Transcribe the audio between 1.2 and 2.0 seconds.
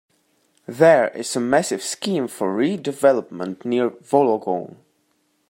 a massive